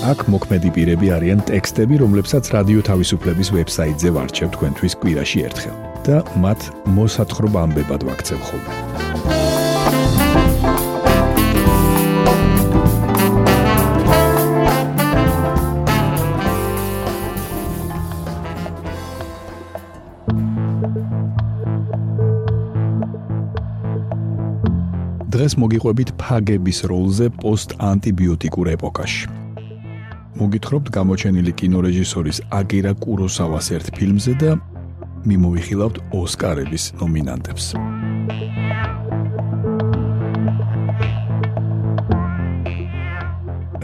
[0.00, 5.76] აქ მოქმედი პირები არიან ტექსტები, რომლებსაც რადიო თავისუფლების ვებსაიტზე ვარჩევ თქვენთვის კვირაში ერთხელ
[6.06, 6.60] და მათ
[6.96, 8.72] მოსათხრობ ამბებად ვაქცევ ხოლმე.
[25.28, 29.39] დღეს მოგიყვებით ფაგების როლზე პოსტ-ანტიბიოტიკურ ეპოქაში.
[30.40, 34.52] მოგითხრობთ გამოჩენილი კინორეჟისორის აკირა კუროსავას ერთ ფილმზე და
[35.28, 37.64] მიმოვიხილავთ ოსკარების ნომინანტებს.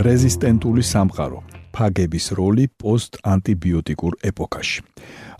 [0.06, 1.40] რეზისტენტული სამყარო
[1.76, 4.80] ფაგების როლი პოსტ-ანტიბიოტიკურ ეპოქაში.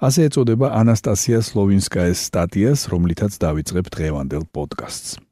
[0.07, 5.26] ასე ეწოდება ანასტასია სლოვინსკაეს სტატიას, რომლითაც დავიწყებ დღევანდელ პოდკასტს.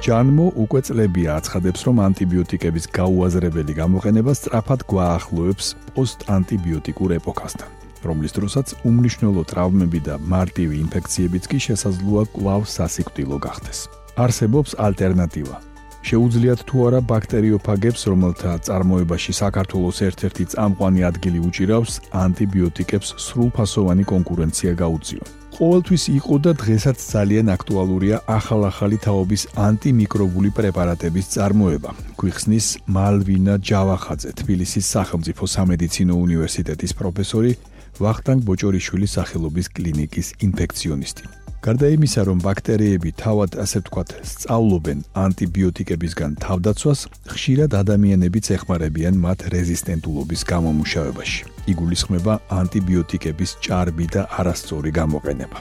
[0.00, 7.68] ჯანმო უკვე წლებია აცხადებს, რომ ანტიბიოტიკების გაუაზრებელი გამოყენება სწრაფად გვაახლოებს პოსტ-ანტიბიოტიკურ ეპოქასთან,
[8.08, 13.78] რომლის დროსაც უმნიშვნელო ტრავმები და მარტივი ინფექციებიც კი შესაძლოა კვლავ სასიკვდილო გახდეს.
[14.16, 15.56] არსებობს ალტერნატივა.
[16.00, 21.92] შეუძლიათ თუ არა ბაქტერიოფაგებს, რომელთა წარმოებაში საქართველოს ერთ-ერთი წამყვანი ადგილი უჭირავს,
[22.24, 25.39] ანტიბიოტიკებს სრულფასოვანი კონკურენცია გაუწიონ.
[25.60, 31.90] ყოველთვის იყო და დღესაც ძალიან აქტუალურია ახალ-ახალი თაობის ანტიმიკრობული პრეპარატების წარმოება.
[32.16, 32.66] გვიხსნის
[32.96, 37.52] მალვინა ჯავახაძე, თბილისის სახელმწიფო სამედიცინო უნივერსიტეტის პროფესორი,
[38.00, 41.24] ვახტანგ ბოჭორიშვილის სახელობის კლინიკის ინფექციონისტი.
[41.60, 47.00] გარდა იმისა, რომ ბაქტერიები თავად ასე ვთქვათ, სწავლობენ ანტიბიოტიკებისგან თავდაცვას,
[47.36, 51.59] ხშირად ადამიანებიც ეხმარებიან მათ რეზისტენტულობის გამომუშავებაში.
[51.72, 55.58] იგულისხმება ანტიბიოტიკების ჭარბი და არასწორი გამოყენება.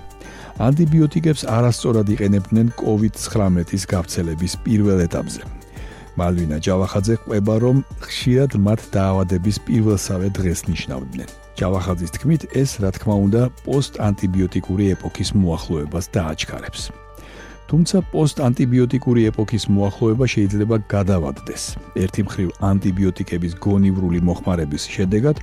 [0.59, 5.41] ანტიბიოტიკებს არასწორად იყენებდნენ COVID-19-ის გავრცელების პირველ ეტაპზე.
[6.19, 11.29] მალვინა ჯავახაძე ყვება, რომ ხშირად მათ დაავადების პირველსავე დღეს ნიშნავდნენ.
[11.59, 16.81] ჯავახაძის თქმით, ეს რა თქმა უნდა პოსტ-ანტიბიოტიკური ეპოქის მოახლოებას დააჩქარებს.
[17.69, 21.63] თუმცა პოსტ-ანტიბიოტიკური ეპოქის მოახლოება შეიძლება გადავადდეს.
[22.03, 25.37] ერთი მხრივ ანტიბიოტიკების გონივრული მოხმარების შედეგად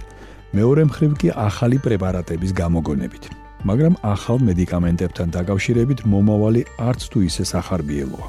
[0.55, 3.25] მეორე მხრივ კი ახალი პრეპარატების გამოგონებით.
[3.67, 8.27] მაგრამ ახალ მედიკამენტებთან დაკავშირებით მომავალი არც თუ ისე სახარბიელოა.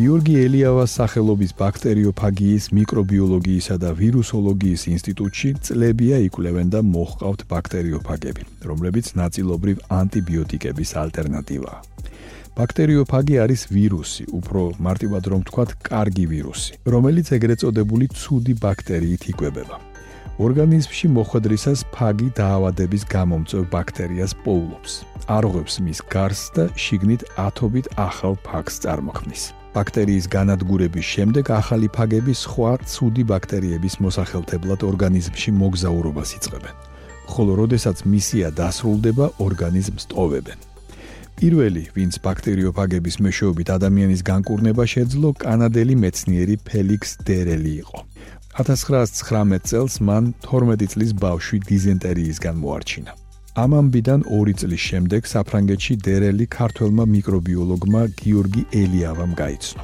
[0.00, 9.76] გიორგი ელიავას სახელობის ბაქტერიოფაგიის მიკრობიოლოგიისა და ვირუსოლოგიის ინსტიტუტში წლებია იკვლევენ და მოჰყავთ ბაქტერიოფაგები, რომლებიც ნაწილობრივ
[10.00, 11.78] ანტიბიოტიკების ალტერნატივაა.
[12.56, 19.89] ბაქტერიოფაგი არის ვირუსი, უფრო მარტივად რომ ვთქვათ, კარგი ვირუსი, რომელიც ეგრეთ წოდებული ცუდი ბაქტერიით იკვებება.
[20.40, 24.92] ორგანიზმში მოხვედრისას ფაგი დაავადების გამომწვევ ბაქტერიას პოულობს.
[25.36, 29.42] არღვევს მის გარს და შიგნით ათობით ახალ ფაგს წარმოქმნის.
[29.76, 36.74] ბაქტერიის განადგურების შემდეგ ახალი ფაგები სხვა ცუდი ბაქტერიების მოსახელთებლად ორგანიზმში მოგზაურობას იწყებენ.
[37.32, 40.58] ხოლო როდესაც მისია დასრულდება, ორგანიზმს ტოვებენ.
[41.36, 47.98] პირველი, ვინც ბაქტერიოფაგების მეშვეობით ადამიანის განკურნება შეძლო, კანადელი მეცნიერი ფელიქს დერელი იყო.
[48.58, 53.12] 1919 წელს მან 12 წლის ბავშვი დიზენტერიისგან მოარჩინა.
[53.62, 59.82] ამ ამბიდან 2 წლის შემდეგ საფრანგეთში დერელი ქართველმა მიკრობიოლოგმა გიორგი ელიავამ გაიცნო.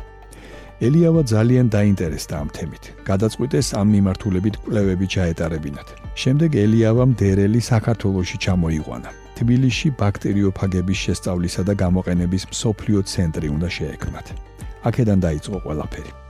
[0.86, 2.84] ელიავა ძალიან დაინტერესდა ამ თემით.
[3.10, 5.88] გადაწყვიტეს ამ მიმართულებით კვლევები ჩაეტარებინათ.
[6.22, 9.10] შემდეგ ელიავამ დერელი საქართველოში ჩამოიყვანა.
[9.38, 14.26] თბილისში ბაქტერიოფაგების შესწავლისა და გამოყენების მსოფლიო ცენტრი უნდა შეექმნათ.
[14.88, 16.25] აქედან დაიწყო ყველაფერი.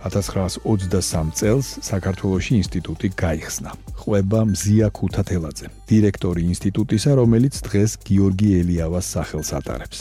[0.00, 3.70] 1923 წელს საქართველოსი ინსტიტუტი გაიხსნა.
[4.00, 9.98] ყვება მზია ქუთათელაძე, დირექტორი ინსტიტუტისა, რომელიც დღეს გიორგი ელიავას სახელს ატარებს.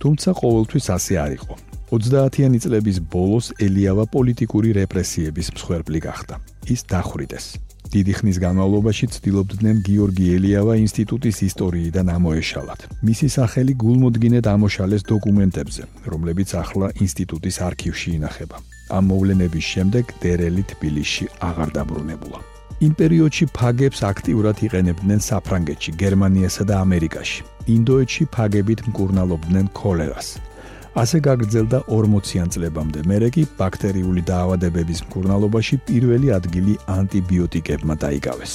[0.00, 1.54] თუმცა ყოველთვის ასე არ იყო.
[1.92, 6.34] 30-იანი წლების ბოლოს ელიავა პოლიტიკური რეპრესიების მსხვერპლი გახდა.
[6.72, 7.46] ის დახვრიტეს.
[7.88, 12.80] დიდი ხნის განმავლობაში ცდილობდნენ გიორგი ელიავა ინსტიტუტის ისტორიიდან ამოეშალათ.
[13.08, 15.82] მისი სახელი გულმოდგინედ ამოშალეს დოკუმენტებზე,
[16.12, 18.56] რომლებიც ახლა ინსტიტუტის არქივში ინახება.
[18.96, 22.40] ამ მოვლენების შემდეგ დერელი თბილისში აღარ დაბრუნებულა.
[22.86, 27.40] იმ პერიოდში ფაგებს აქტიურად იყენებდნენ საფრანგეთში, გერმანიასა და ამერიკაში.
[27.76, 30.28] ინდოეთში ფაგებით მკურნალობდნენ ქოლერას.
[31.02, 32.98] ასე გაგრძელდა 40-იან წლებამდე.
[33.10, 38.52] მერე კი ბაქტერიული დაავადებების მკურნალობაში პირველი ადგილი ანტიბიოტიკებმა დაიკავეს.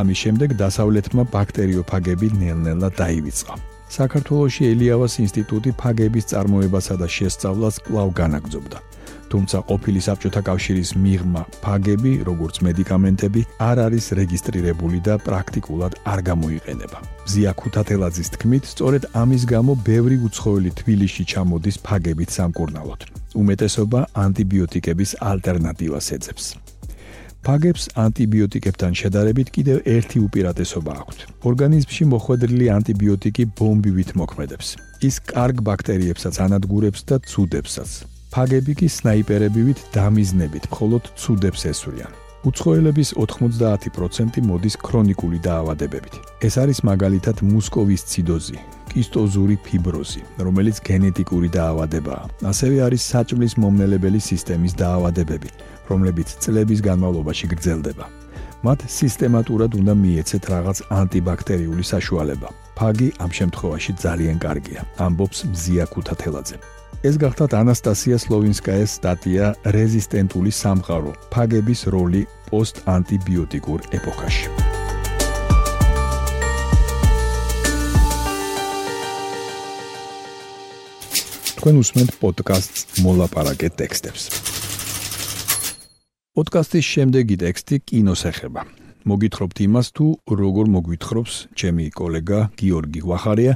[0.00, 3.54] ამის შემდეგ დასავლეთმა ბაქტერიოფაგები ნელ-ნელა დაივიწყა.
[3.98, 8.78] საქართველოში ელიავას ინსტიტუტი ფაგების წარმოებასა და შესწავლას კვლავ განაგრძობდა.
[9.34, 16.98] თუმცა ყოფილი საბჭოთა კავშირის მიღმა ფაგები, როგორც მედიკამენტები, არ არის რეგისტრირებული და პრაქტიკულად არ გამოიყენება.
[17.32, 23.00] ზია ქუთათელაძის თქმით, სწორედ ამის გამო ბევრი უცხოელი თბილისში ჩამოდის ფაგებით სამკურნალოდ.
[23.42, 26.44] უმეტესობა ანტიბიოტიკების ალტერნატივას ეძებს.
[27.44, 31.18] ფაგებს ანტიბიოტიკებთან შედარებით კიდევ ერთი უპირატესობა აქვთ.
[31.48, 34.68] ორგანიზმში მოხვედრილი ანტიბიოტიკი ბომბივით მოქმედებს.
[35.08, 38.13] ის კარგ ბაქტერიებსაც ანადგურებს და ცუდებსაც.
[38.34, 42.12] ფაგები კი სნაიპერებივით დამიზნებით მხოლოდ ცუდებს ესვრიან.
[42.50, 46.14] უცხოელების 90% მოდის ქრონიკული დაავადებებით.
[46.46, 48.58] ეს არის მაგალითად მუსკოვის ციდოზი,
[48.90, 52.24] კისტოზური ფიბროზი, რომელიც გენეტიკური დაავადებაა.
[52.50, 55.50] ასევე არის საჭმლის მომნელებელი სისტემის დაავადებები,
[55.90, 58.04] რომლებიც წლების განმავლობაში გრძელდება.
[58.66, 62.48] მათ სისტემატურად უნდა მიეცეთ რაღაც ანტიბაქტერიული საშუალება.
[62.78, 66.73] ფაგი ამ შემთხვევაში ძალიან კარგია, ამბობს მზია ქუთათელაძე.
[67.02, 74.46] ეს გახდათ ანასტასია სლოვინსკაეს სტატია რეზისტენტული სამყარო: ფაგების როლი პოსტ-ანტიბიოტიკურ ეპოქაში.
[81.58, 84.22] თქვენ უსმენთ პოდკასტს მოლაპარაკე ტექსტებს.
[86.36, 88.62] პოდკასტის შემდეგი ტექსტი კინოს ეხება.
[89.04, 90.06] მოგითხრობთ იმას თუ
[90.40, 93.52] როგორ მოგვითხრობს ჩემი კოლეგა გიორგი ვახარია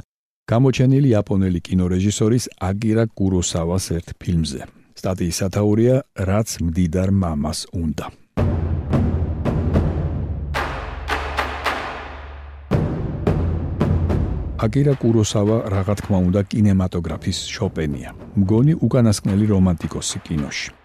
[0.49, 4.61] გამოჩენილი იაპონელი კინორეჟისორის აკირა კუროსავას ერთ ფილმზე.
[4.97, 5.95] სტატიის სათაურია
[6.29, 8.05] რაც მდიდარ მამას უნდა.
[14.65, 18.09] აკირა კუროსავა რაღა თქმა უნდა კინემატოგრაფის შოპენია.
[18.41, 20.78] მგონი უკანასკნელი რომანტიკოსი კინოში.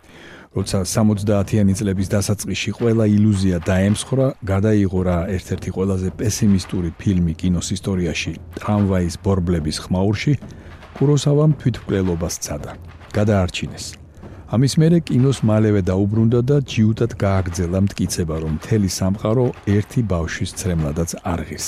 [0.54, 8.32] როცა 70-იანი წლების დასაწყისში ყველა ილუზია დაემსხრა, გადაიღო რა ერთ-ერთი ყველაზე პესიმისტური ფილმი კინოს ისტორიაში,
[8.62, 10.34] ტრამვაის ბორბლების ხმაურში,
[10.94, 12.72] კუროსავამ თვითმკვლელობას ცადა.
[13.10, 13.84] გადაარჩინეს.
[14.54, 21.10] ამის მერე კინოს მალევე დაუბრუნდა და ჯიუტად გააგრძელა მტკიცება, რომ მთელი სამყარო ერთი ბავშვის ცრემლადაც
[21.34, 21.66] არღის.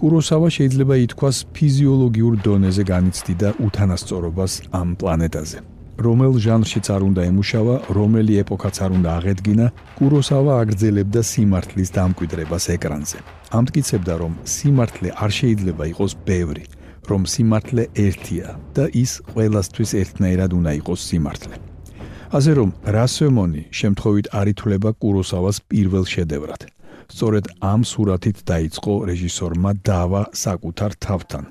[0.00, 5.75] კუროსავა შეიძლება ითქვას ფიზიოლოგიურ დონეზე განიცდიდა უთანასწორობას ამ პლანეტაზე.
[5.96, 9.66] რომელ ჟანრშიც არ უნდა ემუშავა, რომელი ეპოქაც არ უნდა აღედგინა,
[9.98, 13.18] კუროსავა აგრძელებდა სიმართლის დამკვიდრებას ეკრანზე.
[13.58, 16.64] ამტკიცებდა, რომ სიმართლე არ შეიძლება იყოს ბევრი,
[17.08, 21.56] რომ სიმართლე ერთია და ის ყველასთვის ერთნაირად უნდა იყოს სიმართლე.
[22.36, 26.60] ასე რომ, რასემონი შემთხვევით არ ითვლება კუროსავას პირველ შედევრად.
[27.06, 31.44] სწორედ ამ სურათით დაიწყო რეჟისორმა დავა საკუთარ თავთან.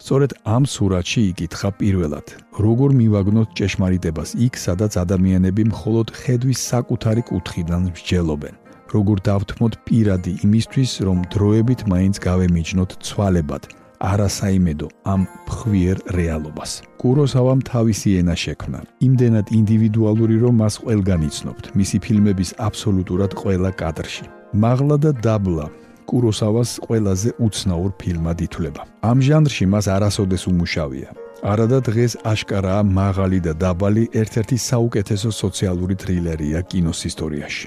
[0.00, 2.26] სწორედ ამ სურათში იკითხა პირველად,
[2.64, 8.54] როგორ მივაგნოთ ჭეშმარიტებას იქ, სადაც ადამიანები მხოლოდ ხედვის საკუთარი კუთხიდან მსჯელობენ.
[8.90, 13.62] როგორ დავთმოთ პირადი იმისთვის, რომ დროებით მაინც გავემიჯნოთ ცვალებად,
[14.00, 16.70] არასაიმედო ამ ფხვიერ რეალობას.
[17.00, 24.24] კუროსავამ თავისი ენა შექმნა, იმდენად ინდივიდუალური, რომ მას ყველგან იცნობთ, მისი ფილმების აბსოლუტურად ყველა კადრში.
[24.64, 25.66] მაღლა და დაბლა,
[26.10, 28.82] კუროსავას ყველაზე უცნაურ ფილმად ითვლება.
[29.10, 31.08] ამ ჟანრში მას არასოდეს უმუშავია.
[31.40, 37.66] არადა დღეს აშკარაა მაღალი და დაბალი ერთ-ერთი საუკეთესო სოციალური თრილერია კინოს ისტორიაში.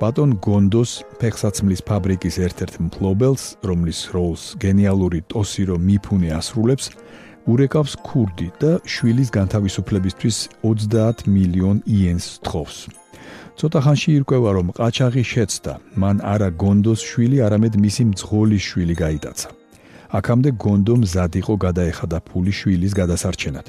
[0.00, 6.86] ბატონ გონდოს ფეხსაცმლის ფაბრიკის ერთ-ერთ მფლობელს, რომლის როლს გენიალური ტოსირო მიფუნე ასრულებს,
[7.48, 12.76] ურეკავს ქურდი და შვილის განთავისუფლებისთვის 30 მილიონ იენს თხოვს.
[13.58, 15.72] ცოტა ხანში ირკვევა რომ ყაჩაღი შეცდა.
[16.00, 19.48] მან არა გონდოს შვილი არამედ მისი მძღოლის შვილი გაიტაცა.
[20.18, 23.66] აქამდე გონდო მზად იყო გადაეხადა ფული შვილის გადასარჩენად.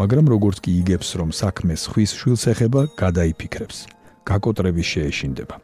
[0.00, 3.76] მაგრამ როგორც კი იგებს რომ საქმე ხვის შვილს ეხება გადაიფიქრებს.
[4.28, 5.56] გაკოტრების შეეშინდება.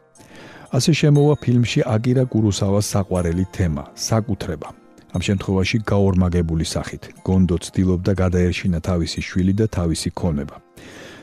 [0.71, 4.80] ასე შემოვა ფილმში აკირა კუროსავას საყვარელი თემა საკუთრება
[5.15, 10.57] ამ შემთხვევაში გაორმაგებული სახით გონდო ცდილობდა გადაერშინა თავისი შვილი და თავისი ქონება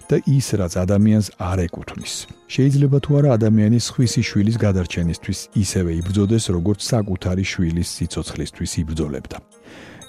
[0.08, 2.14] და ის რაც ადამიანს არ ეკუთვნის.
[2.48, 9.36] შეიძლება თუ არა ადამიანის ხვისი შვილის გადარჩენისთვის ისევე იბრძოდეს, როგორც საკუთარი შვილის სიცოცხლისთვის იბრძოლებდა.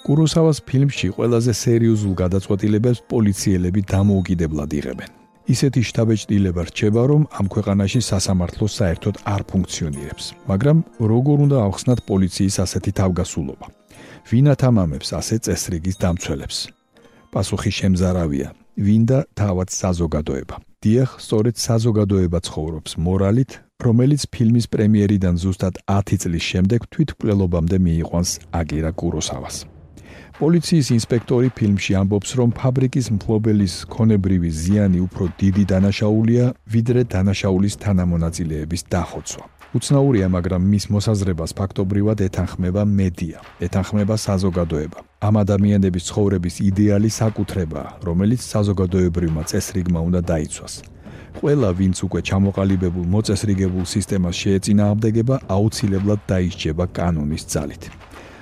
[0.06, 5.19] კუროსავას ფილმში ყველაზე სერიოზულ გადაწყვეტილებებს პოლიციელები დამოუკიდებლად იღებენ.
[5.50, 10.78] ისეთი შტაბეჭდილება რჩება, რომ ამ ქვეყანაში სასამართლო საერთოდ არ ფუნქციონირებს, მაგრამ
[11.12, 13.66] როგორ უნდა ახსნათ პოლიციის ასეთი თავგასულობა?
[14.30, 16.58] ვინ ათამამებს ასე წესრიგის დამცველებს?
[17.34, 20.56] პასუხი შემზარავია, ვინდა თავად საზოგადოება.
[20.80, 23.50] დიახ, სწორედ საზოგადოება ცხოვრობს მორალით,
[23.84, 28.30] რომელიც ფილმის პრემიერიდან ზუსტად 10 წლის შემდეგ თვითმკვლელობამდე მიიყვანს
[28.60, 29.79] აკირა კუროსავას.
[30.40, 36.44] პოლიციის ინსპექტორი ფილმში ამბობს, რომ ფაბრიკის მფლობელის ქონებრივი ზიანი უფრო დიდი დანაშაულია,
[36.74, 39.44] ვიდრე დანაშაულის თანამონაწილეების დახოცვა.
[39.76, 44.98] უცნაურია, მაგრამ მის მოსაზრებას ფაქტობრივად ეთანხმება მედია, ეთანხმება საზოგადოება.
[45.28, 50.74] ამ ადამიანების ცხოვრების იდეალი საკუთრებაა, რომელიც საზოგადოებრივმა წესრიგმა უნდა დაიცვას.
[51.38, 57.82] ყველა, ვინც უკვე ჩამოყალიბებულ მოწესრიგებულ სისტემას შეეწინააღმდეგება, აუცილებლად დაისჯება კანონის ძალით.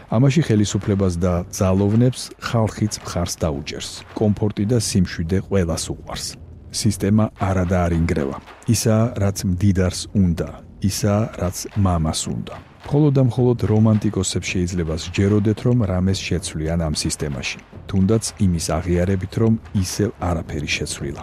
[0.08, 3.90] ამაში ხელისუფლებას და ძალოვნებს ხალხიც მხარს დაუჭერს.
[4.16, 6.26] კომფორტი და სიმშვიდე ყველას უყვარს.
[6.72, 8.36] სისტემა არადა არ ინგრევა.
[8.72, 10.48] ისა, რაც მდიდარს უნდა,
[10.80, 12.54] ისა, რაც მამას უნდა.
[12.88, 17.58] მხოლოდ და მხოლოდ რომანტიკოსებს შეიძლება სჯეროდეთ, რომ რამეს შეცვლიან ამ სისტემაში.
[17.88, 19.52] თუნდაც იმის აღიარებით, რომ
[19.84, 21.22] ისევ არაფერი შეცვლილა.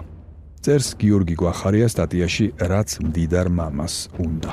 [0.62, 4.52] წერს გიორგი გვახარია სტატიაში რაც მდიდარ მამას უნდა.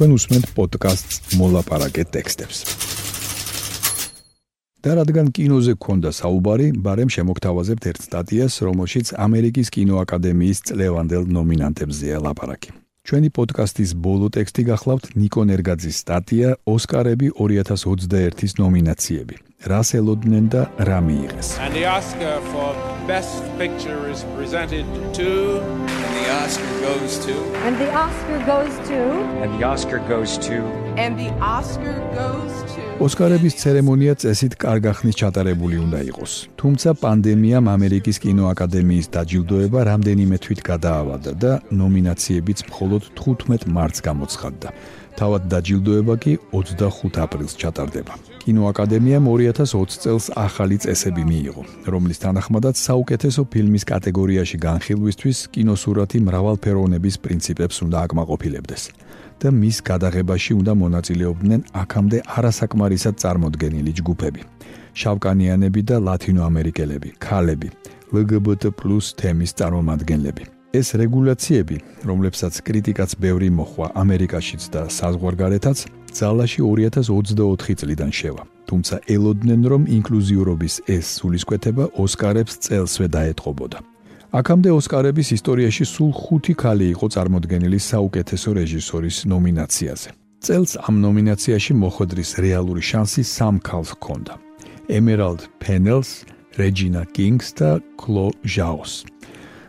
[0.00, 2.58] თქვენ უსმენთ პოდკასტს მოლაპარაკე ტექსტებს.
[4.80, 12.72] და რადგან კინოზე გქონდა საუბარი, ბარემ შემოგთავაზებთ ერთ სტატიას, რომელშიც ამერიკის კინოაკადემიის წლევანდელ ნომინანტებზეა ლაპარაკი.
[13.04, 19.36] ჩვენი პოდკასტის ბოლო ტექსტი გახლავთ ნიკო ნერგაძის სტატია ოსკარები 2021-ის ნომინაციები.
[19.68, 21.48] რას ელოდნენ და რა მიიღეს?
[21.60, 24.86] And the Oscar for Best Picture is presented
[25.18, 27.34] to and the Oscar goes to
[27.66, 29.00] and the Oscar goes to
[29.42, 30.56] and the Oscar goes to
[30.96, 36.32] and the Oscar goes to ოსკარების ცერემონია წესით კარგახნის ჩატარებული უნდა იყოს.
[36.60, 44.68] თუმცა პანდემიამ ამერიკის კინოაკადემიის დაჯილდოება რამდენიმე თვით გადაავადა და ნომინაციებიც მხოლოდ 15 მარტს გამოცხადდა.
[45.20, 48.12] თავად დაჯილდოება კი 25 აპრილს ჩატარდება.
[48.44, 51.62] კინოაკადემიამ 2020 წელს ახალი წესები მიიღო,
[51.92, 52.99] რომლის თანახმადაც საუკეთესო
[53.52, 58.82] ფილმის კატეგორიაში განხილვისთვის კინოსურათი მრავალფეროვნების პრინციპებს უნდა აკმაყოფილებდეს.
[59.40, 64.40] და მის გადაღებაში უნდა მონაწილეობდნენ აქამდე არასაკმარისად წარმოდგენილი ჯგუფები.
[65.00, 67.68] შავკანიანები და ლათინოამერიკელები, ქალები,
[68.12, 70.44] LGBT+ თემის წარმომადგენლები.
[70.70, 71.76] ეს რეგულაციები,
[72.06, 75.78] რომლებსაც კრიტიკაც ბევრი მოხვა ამერიკაშიც და საზღვარგარეთაც,
[76.14, 78.42] ძალაში 2024 წლიდან შევა.
[78.70, 83.78] თუმცა ელოდნენ, რომ ინკლუზიურობის ეს სულისკვეთება ოსკარებს წელსვე დაეთყობოდა.
[84.30, 90.10] აქამდე ოსკარების ისტორიაში სულ 5 ქალი იყო წარმოდგენილი საუკეთესო რეჟისორის ნომინაციაზე.
[90.46, 94.34] წელს ამ ნომინაციაში მოხვედრის რეალური შანსი სამ ქალს ჰქონდა.
[94.88, 96.24] Emerald Panels,
[96.62, 99.04] Regina Kings და Chloe Zhao's.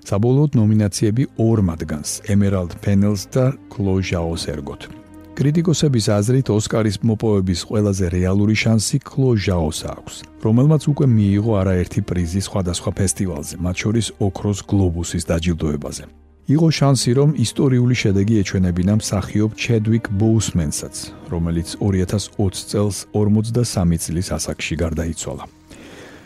[0.05, 5.00] საბოლოოდ ნომინაციები ორ მათგანს, Emerald Panels და Chloe Zhao's ერგოთ.
[5.31, 12.41] კრიტიკოსების აზრით ოსკარის მოპოვების ყველაზე რეალური შანსი კლო ჟაოს აქვს, რომელმაც უკვე მიიღო არაერთი პრიზი
[12.47, 16.03] სხვადასხვა ფესტივალზე, მათ შორის ოქროს გლობუსის დაჯილდოებაზე.
[16.51, 20.95] იყო შანსი, რომ ისტორიული შედეგი ეჩვენებინა მსახიობ ჩედვიკ ბოუსმენსაც,
[21.31, 25.43] რომელიც 2020 წელს 43 წლის ასაკში გარდაიცვალა.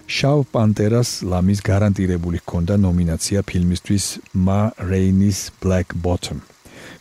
[0.05, 6.54] შავ პანტერას ლამის გარანტირებული ჰქონდა ნომინაცია ფილმისთვის Ma Rainey's Black Bottom.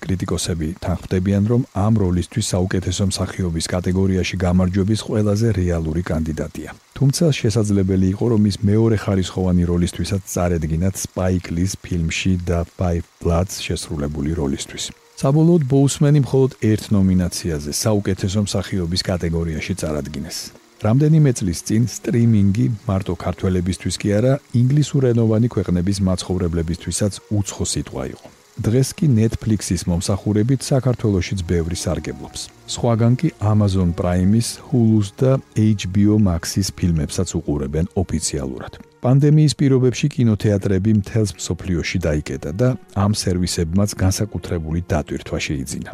[0.04, 6.70] კრიტიკოსები თანხმდებიან, რომ ამ როლისთვის საუკეთესო მსახიობის კატეგორიაში გამარჯვების ყველაზე რეალური კანდიდატია.
[6.98, 13.54] თუმცა შესაძლებელი იყო, რომ ის მეორე ხარისხოვანი როლისთვისაც წარედგინათ Spike Lee-ს ფილმში The Five Bloods
[13.66, 14.84] შესრულებული როლისთვის.
[15.14, 20.38] საბოლოოდ ბოუსმენი მხოლოდ ერთ ნომინაციაზე საუკეთესო მსახიობის კატეგორიაში წარადგინეს.
[20.86, 28.28] რამდენიმე წლის წინ სტრიმინგი მარტო ქართველებისთვის კი არა, ინგლისურენოვანი ქვეყნების მაცხოვრებლებისთვისაც უცხო სიტყვა იყო.
[28.54, 32.46] დღეს კი Netflix-ის მომსახურებით საქართველოსიც ბევრი სარგებლობს.
[32.70, 38.78] სხვაგან კი Amazon Prime-ის, Hulu-ს და HBO Max-ის ფილმებსაც უყურებენ ოფიციალურად.
[39.02, 45.90] პანდემიის პირობებში კინოთეატრები მთელს მსოფლიოში დაიკეტა და ამ სერვისებმაც განსაკუთრებული დატვირთვა შეიძინა.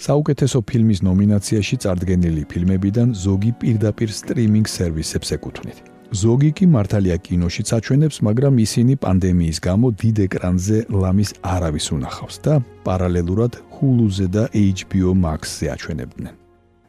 [0.00, 5.78] საუკეთესო ფილმის ნომინაციაში წარდგენილი ფილმებიდან ზოგი პირდაპირ სტრიმინგ სერვისებს ეკუთვნით.
[6.10, 12.54] ზოგი კი მართალია კინოში წაჩვენებს, მაგრამ ისინი პანდემიის გამო დიდ ეკრანზე ლამის არავის უნახავს და
[12.86, 16.34] პარალელურად Hulu-ზე და HBO Max-ზე აჩვენებდნენ.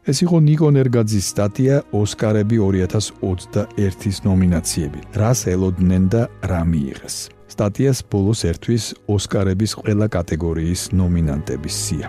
[0.02, 5.00] ეს იყო ნიკო ნერგაძის სტატია ოსკარები 2021-ის ნომინაციები.
[5.14, 7.16] რას ელოდნენ და რა მიიღეს?
[7.54, 12.08] სტატიას ბოლოს ერთვის ოსკარების ყველა კატეგორიის ნომინანტების სია.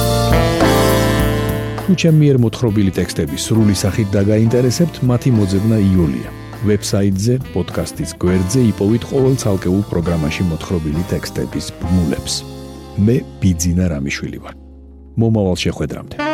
[1.81, 6.29] თუ ჩემი მიერ მოთხრობილი ტექსტები სრული სახით დაგაინტერესებთ, მათი მოძებნა იულია.
[6.61, 12.33] ვებსაიტზე, პოდკასტის გვერდზე იპოვით ყოველ ცალკეულ პროგრამაში მოთხრობილი ტექსტების ბმულებს.
[13.01, 14.53] მე ბიძინა რამიშვილი ვარ.
[15.17, 16.30] მომავალ შეხვედრამდე.